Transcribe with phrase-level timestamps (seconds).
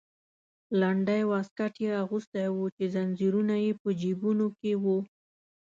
[0.79, 4.97] لنډی واسکټ یې اغوستی و چې زنځیرونه یې په جیبونو کې وو.